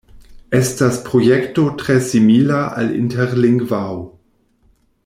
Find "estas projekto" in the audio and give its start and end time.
0.59-1.65